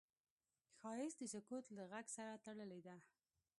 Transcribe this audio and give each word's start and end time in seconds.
ښایست 0.77 1.17
د 1.19 1.23
سکوت 1.33 1.65
له 1.77 1.83
غږ 1.91 2.05
سره 2.17 2.41
تړلی 2.45 2.79
دی 2.87 2.97